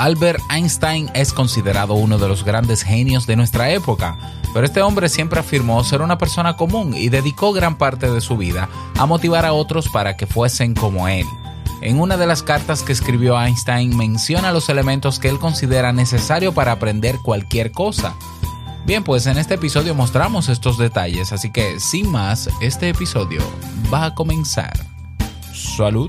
[0.00, 4.16] Albert Einstein es considerado uno de los grandes genios de nuestra época,
[4.54, 8.38] pero este hombre siempre afirmó ser una persona común y dedicó gran parte de su
[8.38, 11.26] vida a motivar a otros para que fuesen como él.
[11.82, 16.54] En una de las cartas que escribió Einstein menciona los elementos que él considera necesario
[16.54, 18.14] para aprender cualquier cosa.
[18.86, 23.42] Bien, pues en este episodio mostramos estos detalles, así que sin más, este episodio
[23.92, 24.72] va a comenzar.
[25.52, 26.08] Salud.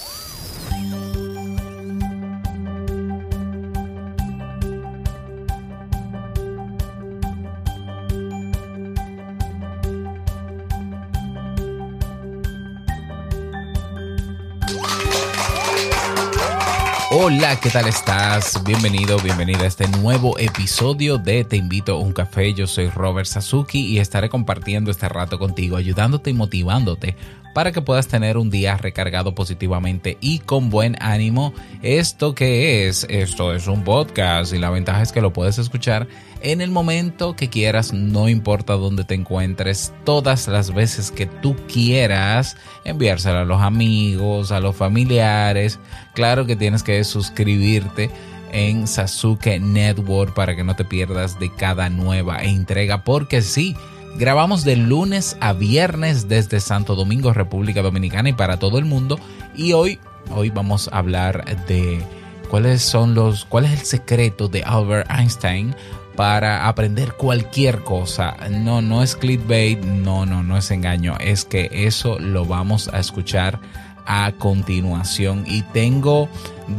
[17.23, 18.63] Hola, ¿qué tal estás?
[18.63, 22.51] Bienvenido, bienvenida a este nuevo episodio de Te invito a un café.
[22.55, 27.15] Yo soy Robert Sasuki y estaré compartiendo este rato contigo, ayudándote y motivándote
[27.53, 31.53] para que puedas tener un día recargado positivamente y con buen ánimo.
[31.83, 33.05] ¿Esto qué es?
[33.07, 36.07] Esto es un podcast y la ventaja es que lo puedes escuchar
[36.43, 41.55] en el momento que quieras, no importa dónde te encuentres, todas las veces que tú
[41.71, 45.79] quieras, enviárselo a los amigos, a los familiares.
[46.13, 48.09] Claro que tienes que suscribirte
[48.51, 53.75] en Sasuke Network para que no te pierdas de cada nueva entrega, porque sí,
[54.17, 59.19] grabamos de lunes a viernes desde Santo Domingo, República Dominicana y para todo el mundo.
[59.55, 59.99] Y hoy,
[60.31, 62.01] hoy vamos a hablar de
[62.49, 65.75] cuáles son los, cuál es el secreto de Albert Einstein
[66.15, 68.35] para aprender cualquier cosa.
[68.49, 71.15] No, no es clickbait, no, no, no es engaño.
[71.19, 73.59] Es que eso lo vamos a escuchar
[74.05, 75.43] a continuación.
[75.47, 76.29] Y tengo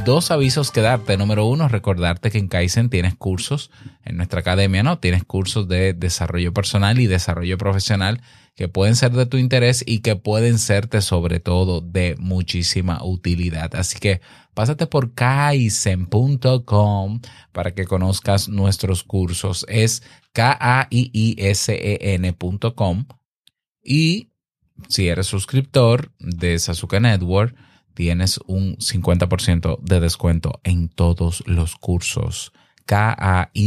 [0.04, 1.16] dos avisos que darte.
[1.16, 3.70] Número uno, recordarte que en Kaizen tienes cursos,
[4.04, 4.98] en nuestra academia, ¿no?
[4.98, 8.20] Tienes cursos de desarrollo personal y desarrollo profesional
[8.54, 13.74] que pueden ser de tu interés y que pueden serte sobre todo de muchísima utilidad.
[13.74, 14.20] Así que
[14.54, 16.60] pásate por kaizen.com
[17.52, 19.64] para que conozcas nuestros cursos.
[19.68, 20.96] Es K-A-I-I-S-E-N.com
[23.82, 24.28] y
[24.88, 27.54] si eres suscriptor de Sasuke Network,
[27.94, 32.52] tienes un 50% de descuento en todos los cursos.
[32.84, 33.60] K-A-I-I-S-E-N.com.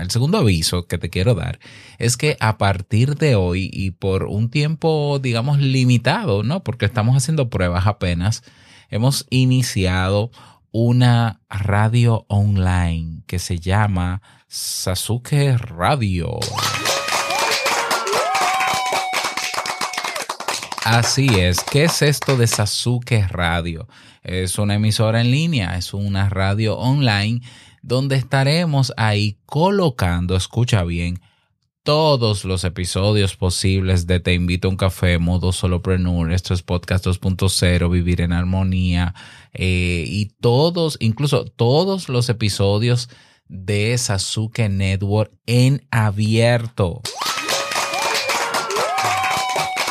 [0.00, 1.60] El segundo aviso que te quiero dar
[1.98, 6.64] es que a partir de hoy y por un tiempo, digamos, limitado, ¿no?
[6.64, 8.42] Porque estamos haciendo pruebas apenas,
[8.90, 10.30] hemos iniciado
[10.72, 16.40] una radio online que se llama Sasuke Radio.
[20.84, 21.62] Así es.
[21.62, 23.86] ¿Qué es esto de Sasuke Radio?
[24.24, 27.40] Es una emisora en línea, es una radio online
[27.82, 31.20] donde estaremos ahí colocando, escucha bien,
[31.84, 37.06] todos los episodios posibles de Te invito a un café, modo solopreneur, esto es podcast
[37.06, 39.14] 2.0, vivir en armonía,
[39.52, 43.08] eh, y todos, incluso todos los episodios
[43.46, 47.02] de Sasuke Network en abierto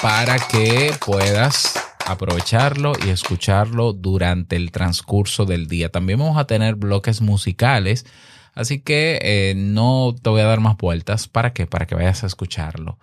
[0.02, 1.76] para que puedas
[2.08, 5.90] aprovecharlo y escucharlo durante el transcurso del día.
[5.90, 8.06] También vamos a tener bloques musicales,
[8.54, 11.28] así que eh, no te voy a dar más vueltas.
[11.28, 11.68] ¿Para qué?
[11.68, 12.98] Para que vayas a escucharlo.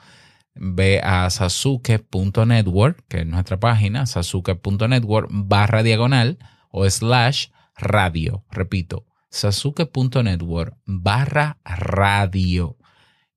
[0.55, 6.39] Ve a sasuke.network, que es nuestra página, sasuke.network barra diagonal
[6.71, 8.45] o slash radio.
[8.51, 12.78] Repito, sasuke.network barra radio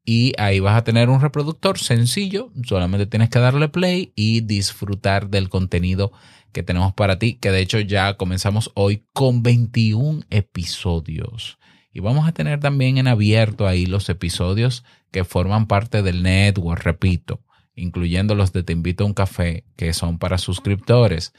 [0.04, 5.30] y ahí vas a tener un reproductor sencillo, solamente tienes que darle play y disfrutar
[5.30, 6.12] del contenido
[6.52, 11.60] que tenemos para ti, que de hecho ya comenzamos hoy con 21 episodios.
[11.94, 16.84] Y vamos a tener también en abierto ahí los episodios que forman parte del network,
[16.84, 17.42] repito,
[17.76, 21.34] incluyendo los de Te invito a un café, que son para suscriptores.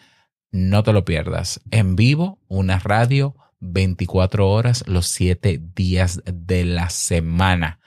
[0.51, 1.63] No te lo pierdas.
[1.71, 7.81] En vivo, una radio 24 horas los 7 días de la semana.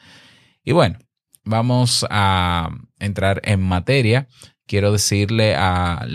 [0.66, 0.98] Y bueno,
[1.46, 2.70] vamos a
[3.00, 4.28] entrar en materia.
[4.68, 6.06] quiero decirle a,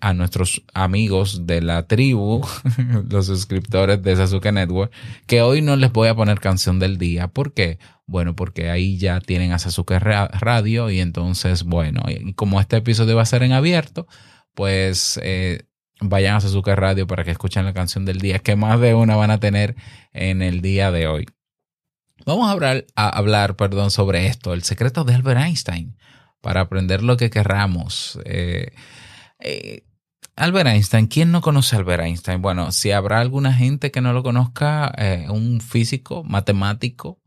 [0.00, 2.44] a nuestros amigos de la tribu,
[3.08, 4.92] los suscriptores de Sasuke Network,
[5.26, 7.28] que hoy no les voy a poner canción del día.
[7.28, 7.78] ¿Por qué?
[8.06, 12.76] Bueno, porque ahí ya tienen a Sasuke Ra- Radio y entonces, bueno, y como este
[12.78, 14.08] episodio va a ser en abierto,
[14.54, 15.62] pues eh,
[16.00, 19.14] vayan a Sasuke Radio para que escuchen la canción del día, que más de una
[19.14, 19.76] van a tener
[20.12, 21.26] en el día de hoy.
[22.24, 25.96] Vamos a hablar, a hablar perdón, sobre esto, el secreto de Albert Einstein,
[26.40, 28.18] para aprender lo que querramos.
[28.24, 28.72] Eh,
[29.40, 29.84] eh,
[30.36, 32.40] Albert Einstein, ¿quién no conoce Albert Einstein?
[32.40, 37.18] Bueno, si habrá alguna gente que no lo conozca, eh, un físico, matemático,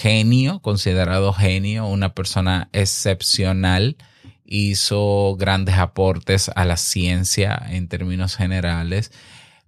[0.00, 3.96] genio, considerado genio, una persona excepcional,
[4.44, 9.12] hizo grandes aportes a la ciencia en términos generales,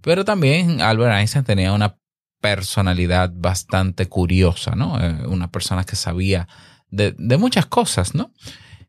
[0.00, 1.96] pero también Albert Einstein tenía una
[2.44, 5.02] personalidad bastante curiosa, ¿no?
[5.02, 6.46] Eh, una persona que sabía
[6.90, 8.34] de, muchas cosas, ¿no?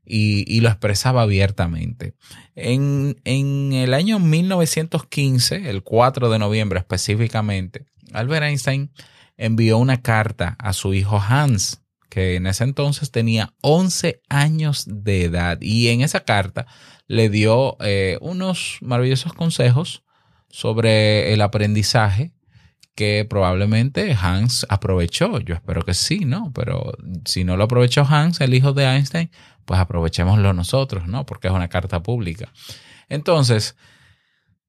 [0.05, 2.15] Y, y lo expresaba abiertamente.
[2.55, 8.91] En, en el año 1915, el 4 de noviembre específicamente, Albert Einstein
[9.37, 15.23] envió una carta a su hijo Hans, que en ese entonces tenía 11 años de
[15.23, 15.59] edad.
[15.61, 16.67] Y en esa carta
[17.07, 20.03] le dio eh, unos maravillosos consejos
[20.49, 22.34] sobre el aprendizaje
[22.95, 25.39] que probablemente Hans aprovechó.
[25.39, 26.51] Yo espero que sí, ¿no?
[26.53, 26.93] Pero
[27.25, 29.29] si no lo aprovechó Hans, el hijo de Einstein,
[29.65, 31.25] pues aprovechémoslo nosotros, ¿no?
[31.25, 32.51] Porque es una carta pública.
[33.09, 33.75] Entonces,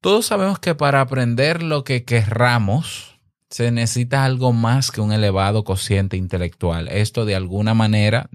[0.00, 3.18] todos sabemos que para aprender lo que querramos,
[3.48, 6.88] se necesita algo más que un elevado cociente intelectual.
[6.88, 8.28] Esto de alguna manera,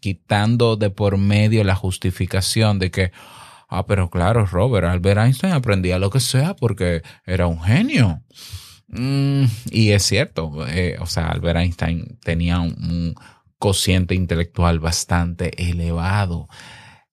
[0.00, 3.12] quitando de por medio la justificación de que,
[3.68, 8.22] ah, pero claro, Robert, Albert Einstein aprendía lo que sea porque era un genio.
[8.92, 13.14] Mm, y es cierto, eh, o sea, Albert Einstein tenía un, un
[13.58, 16.48] cociente intelectual bastante elevado.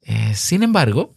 [0.01, 1.15] Eh, sin embargo,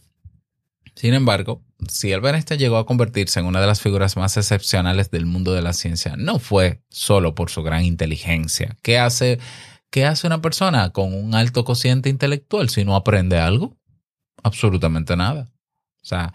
[0.95, 5.09] sin embargo, si Albert Einstein llegó a convertirse en una de las figuras más excepcionales
[5.09, 8.77] del mundo de la ciencia, no fue solo por su gran inteligencia.
[8.83, 9.39] ¿Qué hace,
[9.89, 13.75] qué hace una persona con un alto cociente intelectual si no aprende algo?
[14.43, 15.51] Absolutamente nada.
[16.03, 16.31] O sea,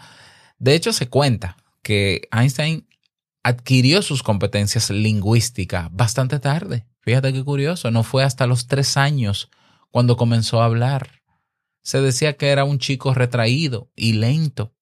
[0.59, 2.88] de hecho se cuenta que Einstein
[3.49, 6.87] adquirió sus competencias lingüísticas bastante tarde.
[7.01, 9.51] Fíjate qué curioso, no fue hasta los tres años
[9.91, 11.23] cuando comenzó a hablar.
[11.83, 14.75] Se decía que era un chico retraído y lento.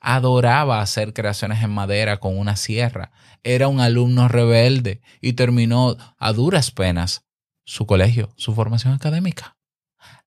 [0.00, 3.12] Adoraba hacer creaciones en madera con una sierra.
[3.44, 7.24] Era un alumno rebelde y terminó a duras penas
[7.64, 9.56] su colegio, su formación académica.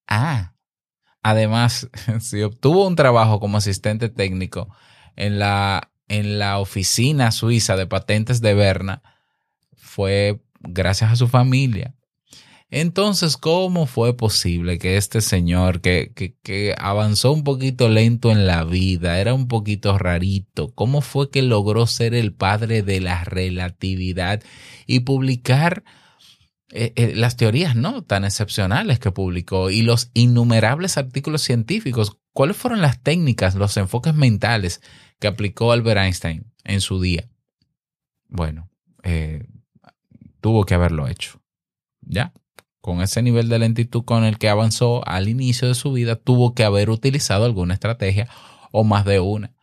[0.08, 0.54] Ah,
[1.22, 1.90] además,
[2.22, 4.74] si obtuvo un trabajo como asistente técnico
[5.18, 9.02] en la, en la oficina suiza de patentes de Berna,
[9.78, 11.96] fue gracias a su familia.
[12.70, 18.66] Entonces, ¿cómo fue posible que este señor que, que, avanzó un poquito lento en la
[18.66, 24.44] vida, era un poquito rarito, cómo fue que logró ser el padre de la relatividad
[24.88, 25.84] y publicar
[26.72, 32.21] eh, eh, las teorías no tan excepcionales que publicó y los innumerables artículos científicos?
[32.34, 34.82] ¿Cuáles fueron las técnicas, los enfoques mentales
[35.20, 37.30] que aplicó Albert Einstein en su día?
[38.28, 38.70] Bueno,
[39.04, 39.46] eh,
[40.40, 41.42] tuvo que haberlo hecho.
[42.02, 42.34] ¿Ya?
[42.82, 46.54] con ese nivel de lentitud con el que avanzó al inicio de su vida, tuvo
[46.54, 48.28] que haber utilizado alguna estrategia
[48.72, 49.54] o más de una.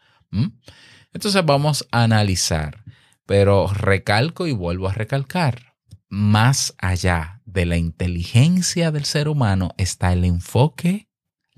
[1.13, 2.85] Entonces vamos a analizar,
[3.27, 5.75] pero recalco y vuelvo a recalcar,
[6.09, 11.08] más allá de la inteligencia del ser humano está el enfoque,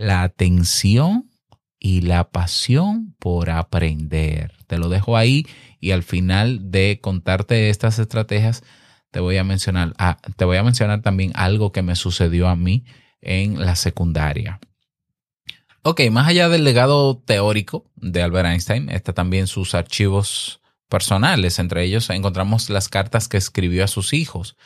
[0.01, 1.31] la atención
[1.79, 4.53] y la pasión por aprender.
[4.67, 5.47] Te lo dejo ahí
[5.79, 8.63] y al final de contarte estas estrategias,
[9.11, 12.57] te voy a mencionar, ah, te voy a mencionar también algo que me sucedió a
[12.57, 12.85] mí
[13.21, 14.59] en la secundaria.
[15.83, 21.59] Ok, más allá del legado teórico de Albert Einstein, está también sus archivos personales.
[21.59, 24.57] Entre ellos encontramos las cartas que escribió a sus hijos.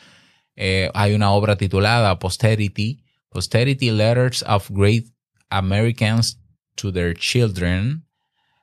[0.55, 5.14] Eh, hay una obra titulada Posterity, Posterity Letters of Great
[5.49, 6.39] Americans
[6.75, 8.05] to Their Children.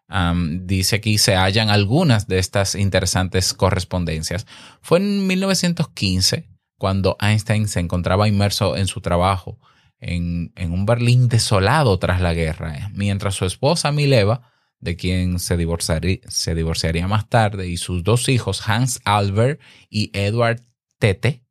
[0.09, 4.47] Um, dice aquí se hallan algunas de estas interesantes correspondencias.
[4.83, 9.59] Fue en 1915 cuando Einstein se encontraba inmerso en su trabajo
[10.03, 15.57] en, en un Berlín desolado tras la guerra, mientras su esposa Mileva, de quien se
[15.57, 20.61] divorciaría, se divorciaría más tarde, y sus dos hijos, Hans Albert y Edward
[20.99, 21.45] Tete,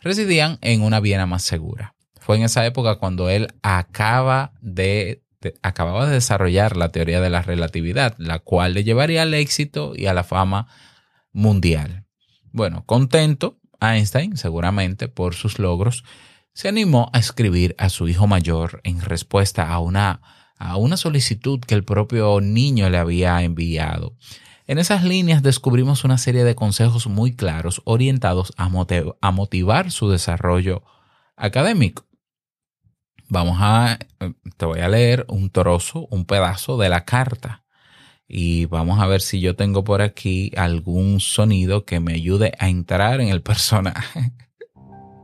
[0.00, 1.94] residían en una Viena más segura.
[2.20, 3.48] Fue en esa época cuando él
[4.60, 5.22] de
[5.62, 10.06] acababa de desarrollar la teoría de la relatividad, la cual le llevaría al éxito y
[10.06, 10.68] a la fama
[11.32, 12.04] mundial.
[12.52, 16.04] Bueno, contento, Einstein, seguramente por sus logros,
[16.52, 20.20] se animó a escribir a su hijo mayor en respuesta a una
[20.60, 24.14] a una solicitud que el propio niño le había enviado.
[24.66, 28.70] En esas líneas descubrimos una serie de consejos muy claros orientados a,
[29.20, 30.82] a motivar su desarrollo
[31.34, 32.04] académico.
[33.30, 33.96] Vamos a,
[34.56, 37.62] te voy a leer un trozo, un pedazo de la carta
[38.26, 42.68] y vamos a ver si yo tengo por aquí algún sonido que me ayude a
[42.68, 44.32] entrar en el personaje.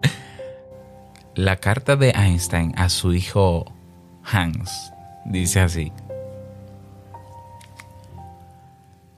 [1.34, 3.74] La carta de Einstein a su hijo
[4.22, 4.92] Hans
[5.24, 5.92] dice así.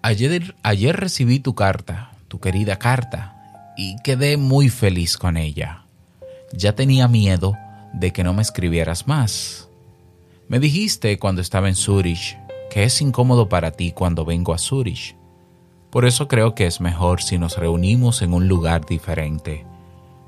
[0.01, 3.37] Ayer, ayer recibí tu carta, tu querida carta,
[3.77, 5.85] y quedé muy feliz con ella.
[6.53, 7.55] Ya tenía miedo
[7.93, 9.69] de que no me escribieras más.
[10.49, 12.39] Me dijiste cuando estaba en Zurich
[12.71, 15.17] que es incómodo para ti cuando vengo a Zurich.
[15.91, 19.65] Por eso creo que es mejor si nos reunimos en un lugar diferente,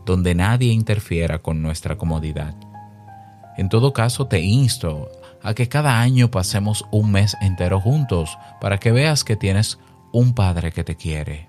[0.07, 2.55] donde nadie interfiera con nuestra comodidad.
[3.59, 5.11] En todo caso, te insto
[5.43, 9.79] a que cada año pasemos un mes entero juntos para que veas que tienes
[10.13, 11.49] un padre que te quiere.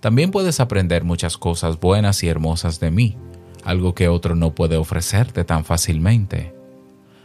[0.00, 3.16] También puedes aprender muchas cosas buenas y hermosas de mí,
[3.64, 6.54] algo que otro no puede ofrecerte tan fácilmente.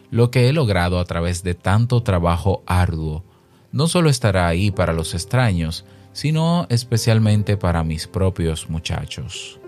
[0.09, 3.23] Lo que he logrado a través de tanto trabajo arduo
[3.71, 9.59] no solo estará ahí para los extraños, sino especialmente para mis propios muchachos.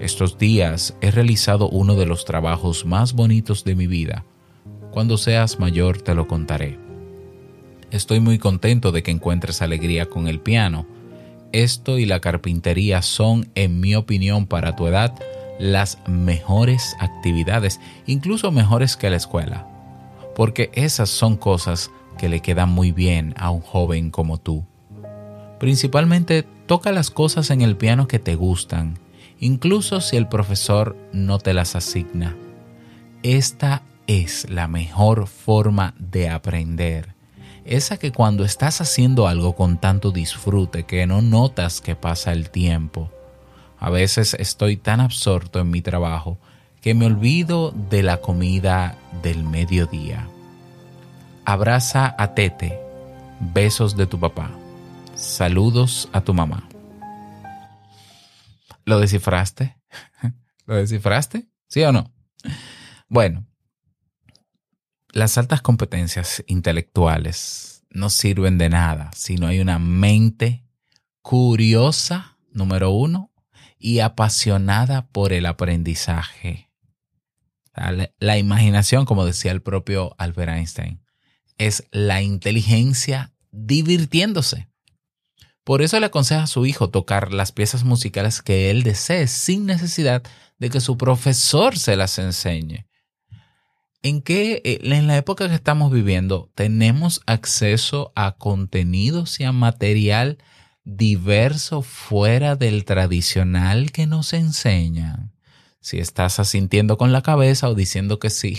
[0.00, 4.24] Estos días he realizado uno de los trabajos más bonitos de mi vida.
[4.90, 6.78] Cuando seas mayor te lo contaré.
[7.90, 10.86] Estoy muy contento de que encuentres alegría con el piano.
[11.52, 15.14] Esto y la carpintería son, en mi opinión, para tu edad,
[15.58, 19.66] las mejores actividades, incluso mejores que la escuela,
[20.34, 24.64] porque esas son cosas que le quedan muy bien a un joven como tú.
[25.58, 28.98] Principalmente toca las cosas en el piano que te gustan,
[29.38, 32.36] incluso si el profesor no te las asigna.
[33.22, 37.14] Esta es la mejor forma de aprender.
[37.64, 42.50] Esa que cuando estás haciendo algo con tanto disfrute que no notas que pasa el
[42.50, 43.10] tiempo.
[43.82, 46.38] A veces estoy tan absorto en mi trabajo
[46.80, 50.28] que me olvido de la comida del mediodía.
[51.44, 52.78] Abraza a Tete.
[53.40, 54.52] Besos de tu papá.
[55.16, 56.68] Saludos a tu mamá.
[58.84, 59.76] ¿Lo descifraste?
[60.66, 61.48] ¿Lo descifraste?
[61.66, 62.12] ¿Sí o no?
[63.08, 63.48] Bueno,
[65.10, 70.64] las altas competencias intelectuales no sirven de nada si no hay una mente
[71.20, 73.31] curiosa, número uno,
[73.82, 76.70] y apasionada por el aprendizaje.
[78.18, 81.02] La, imaginación, como decía el propio Albert Einstein,
[81.58, 84.68] es la inteligencia divirtiéndose.
[85.64, 89.66] Por eso le aconseja a su hijo tocar las piezas musicales que él desee sin
[89.66, 90.22] necesidad
[90.58, 92.86] de que su profesor se las enseñe.
[94.02, 99.52] ¿En qué, eh, en la época que estamos viviendo, tenemos acceso a contenidos y a
[99.52, 100.38] material
[100.84, 105.32] diverso fuera del tradicional que nos enseñan?
[105.80, 108.56] Si estás asintiendo con la cabeza o diciendo que sí,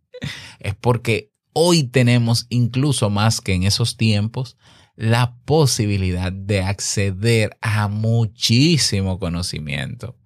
[0.60, 4.56] es porque hoy tenemos incluso más que en esos tiempos
[4.96, 10.16] la posibilidad de acceder a muchísimo conocimiento.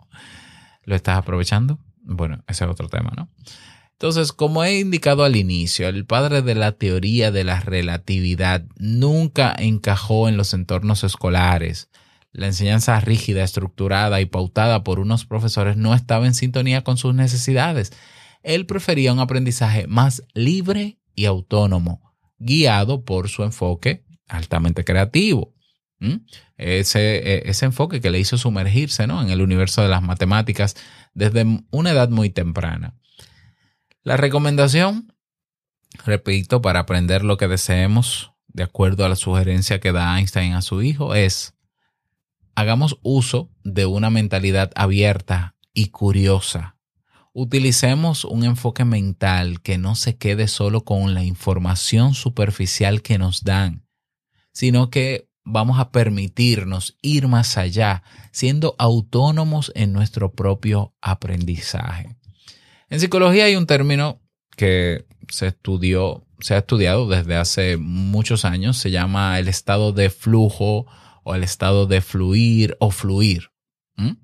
[0.84, 1.78] ¿Lo estás aprovechando?
[2.02, 3.28] Bueno, ese es otro tema, ¿no?
[4.02, 9.54] Entonces, como he indicado al inicio, el padre de la teoría de la relatividad nunca
[9.56, 11.88] encajó en los entornos escolares.
[12.32, 17.14] La enseñanza rígida, estructurada y pautada por unos profesores no estaba en sintonía con sus
[17.14, 17.92] necesidades.
[18.42, 25.54] Él prefería un aprendizaje más libre y autónomo, guiado por su enfoque altamente creativo.
[26.00, 26.26] ¿Mm?
[26.56, 29.22] Ese, ese, enfoque que le hizo sumergirse ¿no?
[29.22, 30.74] en el universo de las matemáticas
[31.14, 32.96] desde una edad muy temprana.
[34.04, 35.14] La recomendación,
[36.04, 40.62] repito, para aprender lo que deseemos, de acuerdo a la sugerencia que da Einstein a
[40.62, 41.54] su hijo, es
[42.56, 46.76] hagamos uso de una mentalidad abierta y curiosa.
[47.32, 53.44] Utilicemos un enfoque mental que no se quede solo con la información superficial que nos
[53.44, 53.86] dan,
[54.52, 62.16] sino que vamos a permitirnos ir más allá, siendo autónomos en nuestro propio aprendizaje.
[62.92, 64.20] En psicología hay un término
[64.54, 70.10] que se estudió, se ha estudiado desde hace muchos años, se llama el estado de
[70.10, 70.84] flujo
[71.22, 73.48] o el estado de fluir o fluir.
[73.96, 74.16] ¿Mm?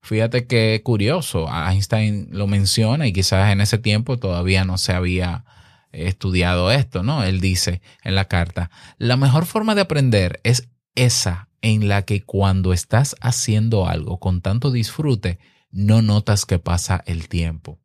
[0.00, 5.44] Fíjate qué curioso, Einstein lo menciona y quizás en ese tiempo todavía no se había
[5.92, 7.22] estudiado esto, ¿no?
[7.22, 12.22] Él dice en la carta, la mejor forma de aprender es esa en la que
[12.22, 15.38] cuando estás haciendo algo con tanto disfrute,
[15.74, 17.80] no notas que pasa el tiempo.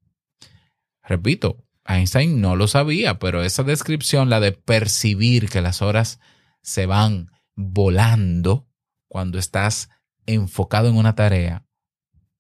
[1.04, 6.20] Repito, Einstein no lo sabía, pero esa descripción, la de percibir que las horas
[6.62, 8.68] se van volando
[9.08, 9.90] cuando estás
[10.28, 11.66] enfocado en una tarea,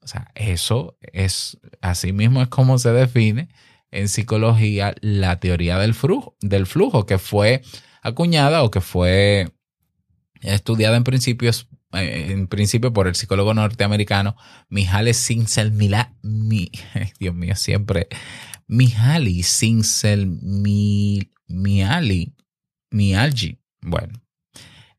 [0.01, 3.50] o sea, eso es, así mismo es como se define
[3.91, 7.63] en psicología la teoría del flujo, del flujo que fue
[8.01, 9.51] acuñada o que fue
[10.41, 11.53] estudiada en principio, eh,
[11.91, 14.36] en principio por el psicólogo norteamericano
[14.69, 16.72] Mihaly Csikszentmihalyi, mi,
[17.19, 18.08] Dios mío, siempre
[18.67, 22.34] Mihaly Csikszentmihalyi,
[22.91, 23.60] Mihalyi.
[23.81, 24.22] Bueno,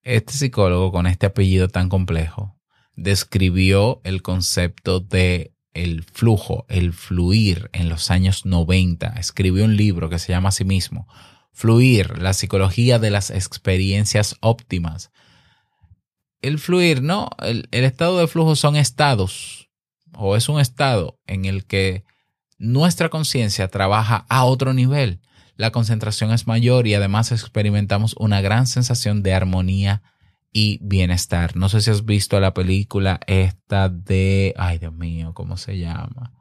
[0.03, 2.57] este psicólogo con este apellido tan complejo
[2.97, 9.15] describió el concepto de el flujo, el fluir en los años 90.
[9.19, 11.07] Escribió un libro que se llama a sí mismo
[11.53, 15.11] Fluir, la psicología de las experiencias óptimas.
[16.43, 19.69] El fluir, no, el, el estado de flujo son estados
[20.15, 22.05] o es un estado en el que
[22.59, 25.21] nuestra conciencia trabaja a otro nivel.
[25.57, 30.03] La concentración es mayor y además experimentamos una gran sensación de armonía
[30.53, 31.57] y bienestar.
[31.57, 36.33] No sé si has visto la película esta de, ay Dios mío, ¿cómo se llama?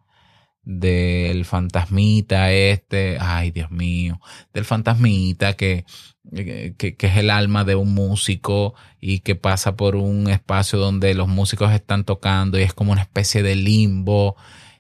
[0.72, 4.22] Del fantasmita este, ay Dios mío,
[4.54, 5.84] del fantasmita que,
[6.32, 11.16] que, que es el alma de un músico y que pasa por un espacio donde
[11.16, 14.36] los músicos están tocando y es como una especie de limbo.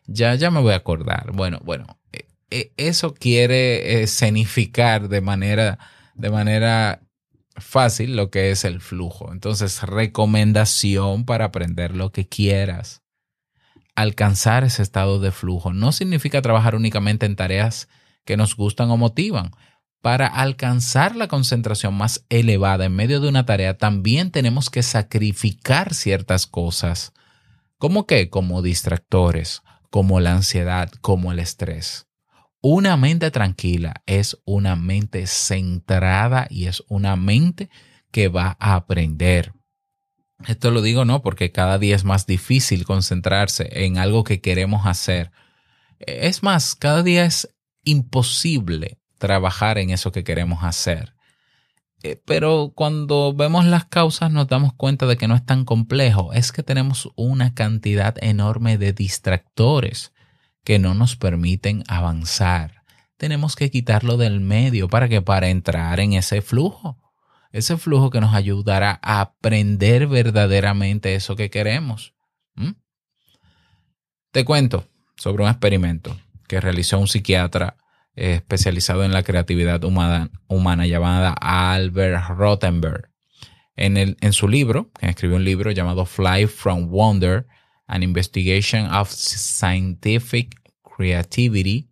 [0.05, 1.31] Ya, ya me voy a acordar.
[1.31, 5.79] Bueno, bueno, eh, eh, eso quiere escenificar de manera,
[6.13, 7.01] de manera
[7.55, 9.31] fácil lo que es el flujo.
[9.31, 13.01] Entonces, recomendación para aprender lo que quieras.
[13.99, 17.89] Alcanzar ese estado de flujo no significa trabajar únicamente en tareas
[18.23, 19.51] que nos gustan o motivan.
[20.01, 25.93] Para alcanzar la concentración más elevada en medio de una tarea, también tenemos que sacrificar
[25.93, 27.11] ciertas cosas.
[27.77, 28.29] ¿Cómo qué?
[28.29, 32.07] Como distractores, como la ansiedad, como el estrés.
[32.61, 37.69] Una mente tranquila es una mente centrada y es una mente
[38.11, 39.51] que va a aprender.
[40.47, 44.85] Esto lo digo no porque cada día es más difícil concentrarse en algo que queremos
[44.85, 45.31] hacer.
[45.99, 51.13] Es más, cada día es imposible trabajar en eso que queremos hacer.
[52.03, 56.31] Eh, Pero cuando vemos las causas nos damos cuenta de que no es tan complejo.
[56.33, 60.13] Es que tenemos una cantidad enorme de distractores
[60.63, 62.83] que no nos permiten avanzar.
[63.17, 66.97] Tenemos que quitarlo del medio para que para entrar en ese flujo,
[67.51, 72.13] ese flujo que nos ayudará a aprender verdaderamente eso que queremos.
[74.31, 76.15] Te cuento sobre un experimento
[76.47, 77.77] que realizó un psiquiatra
[78.15, 83.09] eh, especializado en la creatividad humana, humana llamada Albert Rothenberg.
[83.75, 87.47] En, el, en su libro, que escribió un libro llamado Fly from Wonder,
[87.87, 91.88] An Investigation of Scientific Creativity,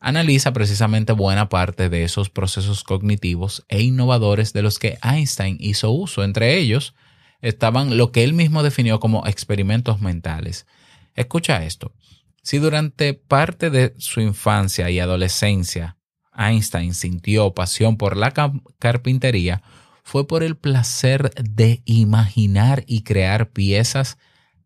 [0.00, 5.90] analiza precisamente buena parte de esos procesos cognitivos e innovadores de los que Einstein hizo
[5.90, 6.24] uso.
[6.24, 6.94] Entre ellos
[7.42, 10.66] estaban lo que él mismo definió como experimentos mentales.
[11.14, 11.92] Escucha esto.
[12.42, 15.98] Si durante parte de su infancia y adolescencia
[16.34, 18.32] Einstein sintió pasión por la
[18.78, 19.62] carpintería,
[20.02, 24.16] fue por el placer de imaginar y crear piezas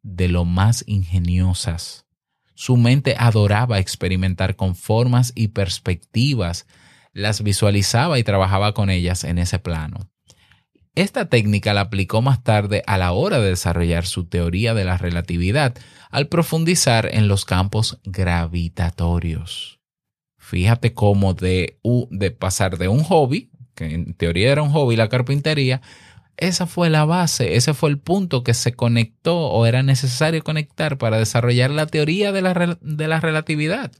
[0.02, 2.06] de lo más ingeniosas.
[2.54, 6.66] Su mente adoraba experimentar con formas y perspectivas,
[7.12, 10.10] las visualizaba y trabajaba con ellas en ese plano.
[10.94, 14.96] Esta técnica la aplicó más tarde a la hora de desarrollar su teoría de la
[14.96, 15.74] relatividad,
[16.10, 19.80] al profundizar en los campos gravitatorios.
[20.38, 21.80] Fíjate cómo de,
[22.38, 25.82] pasar de un hobby, que en teoría era un hobby la carpintería,
[26.36, 30.98] esa fue la base, ese fue el punto que se conectó o era necesario conectar
[30.98, 33.92] para desarrollar la teoría de la, de la relatividad.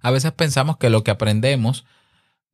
[0.00, 1.84] A veces pensamos que lo que aprendemos,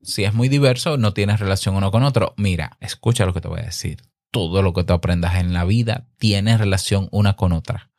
[0.03, 2.35] si es muy diverso, no tiene relación uno con otro.
[2.37, 4.03] Mira, escucha lo que te voy a decir.
[4.31, 7.91] Todo lo que tú aprendas en la vida tiene relación una con otra.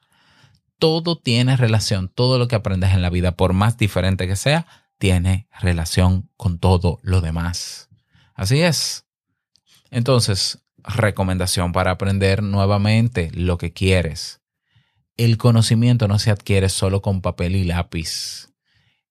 [0.79, 4.67] Todo tiene relación, todo lo que aprendes en la vida, por más diferente que sea,
[4.99, 7.89] tiene relación con todo lo demás.
[8.35, 9.06] Así es.
[9.91, 14.41] Entonces, recomendación para aprender nuevamente lo que quieres.
[15.17, 18.49] El conocimiento no se adquiere solo con papel y lápiz.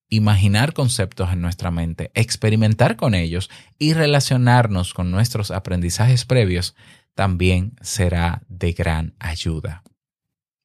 [0.08, 6.76] Imaginar conceptos en nuestra mente, experimentar con ellos y relacionarnos con nuestros aprendizajes previos
[7.14, 9.82] también será de gran ayuda.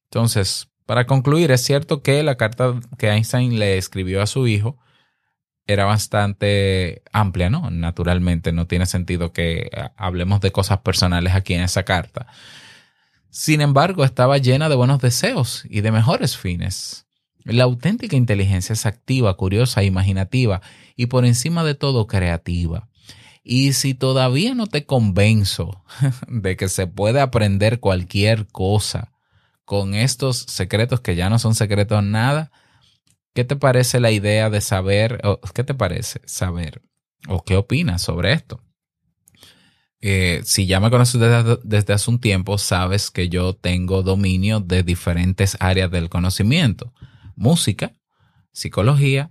[0.04, 4.78] Entonces, para concluir, es cierto que la carta que Einstein le escribió a su hijo
[5.66, 7.70] era bastante amplia, ¿no?
[7.70, 12.26] Naturalmente, no tiene sentido que hablemos de cosas personales aquí en esa carta.
[13.30, 17.06] Sin embargo, estaba llena de buenos deseos y de mejores fines.
[17.44, 20.60] La auténtica inteligencia es activa, curiosa, imaginativa
[20.96, 22.88] y por encima de todo creativa.
[23.42, 25.82] Y si todavía no te convenzo
[26.28, 29.12] de que se puede aprender cualquier cosa
[29.64, 32.52] con estos secretos que ya no son secretos nada,
[33.34, 35.20] ¿qué te parece la idea de saber,
[35.54, 36.82] qué te parece saber,
[37.28, 38.60] o qué opinas sobre esto?
[40.00, 44.60] Eh, si ya me conoces desde, desde hace un tiempo, sabes que yo tengo dominio
[44.60, 46.92] de diferentes áreas del conocimiento.
[47.36, 47.92] Música,
[48.52, 49.30] psicología,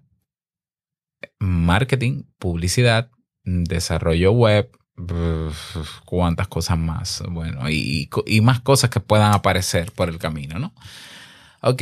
[1.39, 3.11] marketing, publicidad,
[3.43, 4.71] desarrollo web,
[6.05, 7.21] cuántas cosas más.
[7.29, 10.73] Bueno, y, y más cosas que puedan aparecer por el camino, ¿no?
[11.61, 11.81] Ok.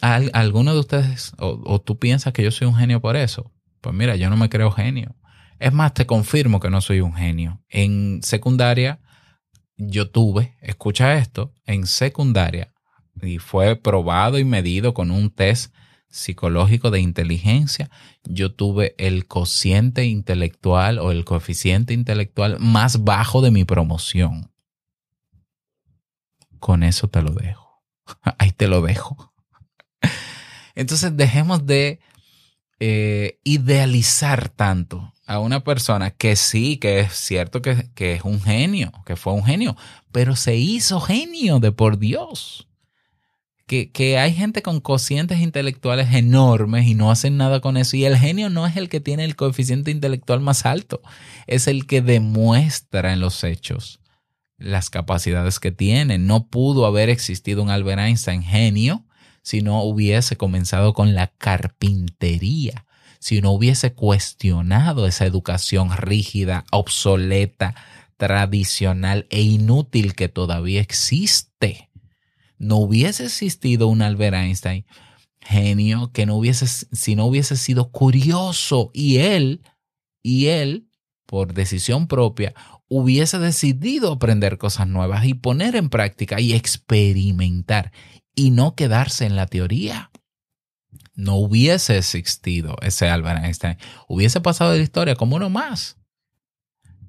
[0.00, 3.52] ¿Al- ¿Alguno de ustedes o, o tú piensas que yo soy un genio por eso?
[3.80, 5.14] Pues mira, yo no me creo genio.
[5.58, 7.62] Es más, te confirmo que no soy un genio.
[7.68, 9.00] En secundaria,
[9.76, 12.72] yo tuve, escucha esto, en secundaria,
[13.20, 15.74] y fue probado y medido con un test
[16.10, 17.90] psicológico de inteligencia,
[18.24, 24.50] yo tuve el cociente intelectual o el coeficiente intelectual más bajo de mi promoción.
[26.60, 27.82] Con eso te lo dejo.
[28.38, 29.32] Ahí te lo dejo.
[30.78, 31.98] Entonces dejemos de
[32.78, 38.40] eh, idealizar tanto a una persona que sí, que es cierto que, que es un
[38.40, 39.76] genio, que fue un genio,
[40.12, 42.68] pero se hizo genio de por Dios
[43.66, 47.96] que, que, hay gente con cocientes intelectuales enormes y no hacen nada con eso.
[47.96, 51.02] Y el genio no es el que tiene el coeficiente intelectual más alto,
[51.48, 53.98] es el que demuestra en los hechos
[54.58, 56.18] las capacidades que tiene.
[56.18, 59.04] No pudo haber existido un Albert Einstein genio
[59.42, 62.86] si no hubiese comenzado con la carpintería,
[63.18, 67.74] si no hubiese cuestionado esa educación rígida, obsoleta,
[68.16, 71.88] tradicional e inútil que todavía existe.
[72.58, 74.84] No hubiese existido un Albert Einstein
[75.40, 79.62] genio que no hubiese, si no hubiese sido curioso y él,
[80.22, 80.88] y él,
[81.26, 82.54] por decisión propia,
[82.88, 87.92] hubiese decidido aprender cosas nuevas y poner en práctica y experimentar
[88.38, 90.12] y no quedarse en la teoría.
[91.16, 93.78] No hubiese existido ese Albert Einstein.
[94.06, 95.96] Hubiese pasado de la historia como uno más.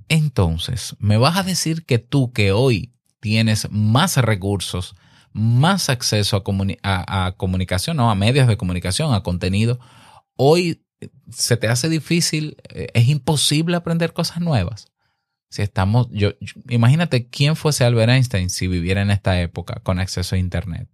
[0.08, 4.96] Entonces, me vas a decir que tú que hoy tienes más recursos,
[5.32, 9.80] más acceso a, comuni a, a, comunicación, no, a medios de comunicación, a contenido,
[10.36, 10.84] hoy
[11.30, 14.88] se te hace difícil, es imposible aprender cosas nuevas.
[15.52, 16.32] Si estamos, yo,
[16.70, 20.89] imagínate quién fuese Albert Einstein si viviera en esta época con acceso a Internet.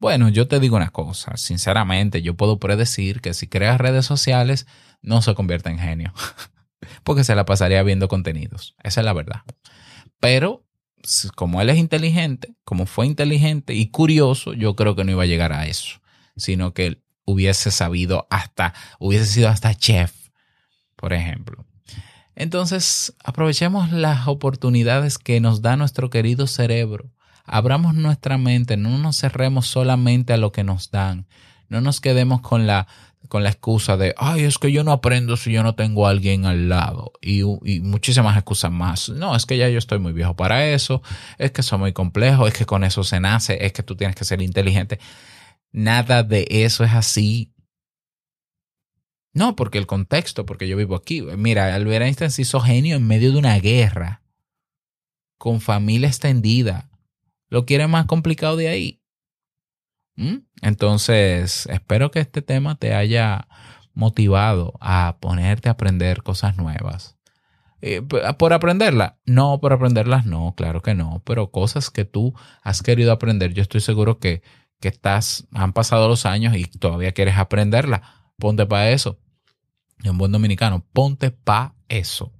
[0.00, 4.66] Bueno, yo te digo una cosa, sinceramente, yo puedo predecir que si creas redes sociales,
[5.02, 6.12] no se convierte en genio,
[7.02, 8.76] porque se la pasaría viendo contenidos.
[8.82, 9.42] Esa es la verdad.
[10.20, 10.64] Pero
[11.34, 15.26] como él es inteligente, como fue inteligente y curioso, yo creo que no iba a
[15.26, 16.00] llegar a eso,
[16.36, 20.12] sino que él hubiese sabido hasta, hubiese sido hasta chef,
[20.96, 21.66] por ejemplo.
[22.34, 27.10] Entonces, aprovechemos las oportunidades que nos da nuestro querido cerebro.
[27.50, 31.26] Abramos nuestra mente, no nos cerremos solamente a lo que nos dan.
[31.68, 32.86] No nos quedemos con la,
[33.28, 36.10] con la excusa de, ay, es que yo no aprendo si yo no tengo a
[36.10, 37.12] alguien al lado.
[37.20, 39.10] Y, y, muchísimas excusas más.
[39.10, 41.02] No, es que ya yo estoy muy viejo para eso.
[41.36, 42.46] Es que soy muy complejo.
[42.46, 43.64] Es que con eso se nace.
[43.64, 44.98] Es que tú tienes que ser inteligente.
[45.72, 47.52] Nada de eso es así.
[49.34, 51.20] No, porque el contexto, porque yo vivo aquí.
[51.22, 54.22] Mira, Albert Einstein se hizo genio en medio de una guerra.
[55.36, 56.88] Con familia extendida.
[57.48, 59.02] ¿Lo quiere más complicado de ahí?
[60.16, 60.38] ¿Mm?
[60.62, 63.48] Entonces, espero que este tema te haya
[63.94, 67.16] motivado a ponerte a aprender cosas nuevas.
[67.80, 69.14] Eh, ¿Por aprenderlas?
[69.24, 73.62] No, por aprenderlas no, claro que no, pero cosas que tú has querido aprender, yo
[73.62, 74.42] estoy seguro que,
[74.80, 78.02] que estás, han pasado los años y todavía quieres aprenderla.
[78.36, 79.18] Ponte para eso.
[80.02, 82.32] En buen dominicano, ponte para eso.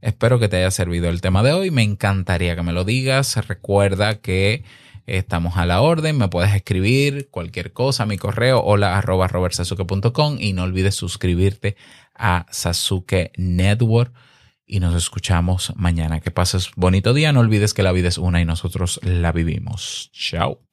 [0.00, 1.70] Espero que te haya servido el tema de hoy.
[1.70, 3.36] Me encantaría que me lo digas.
[3.46, 4.64] Recuerda que
[5.06, 6.18] estamos a la orden.
[6.18, 11.76] Me puedes escribir cualquier cosa a mi correo hola arroba robertsasuke.com y no olvides suscribirte
[12.14, 14.12] a Sasuke Network
[14.66, 16.20] y nos escuchamos mañana.
[16.20, 17.32] Que pases bonito día.
[17.32, 20.10] No olvides que la vida es una y nosotros la vivimos.
[20.12, 20.65] Chao.